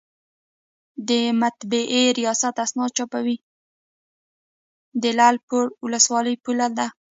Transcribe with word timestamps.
د 5.01 5.03
لعل 5.17 5.37
پورې 5.47 5.73
ولسوالۍ 5.85 6.35
پوله 6.43 6.67
ده 6.77 6.87